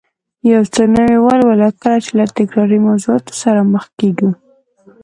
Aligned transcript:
یو 0.53 0.63
څه 0.73 0.81
نوي 0.95 1.17
ولولو، 1.21 1.69
کله 1.81 1.97
چې 2.03 2.11
له 2.17 2.25
تکراري 2.37 2.79
موضوعاتو 2.87 3.33
سره 3.43 3.59
مخ 3.73 3.85
کېږو 3.99 4.29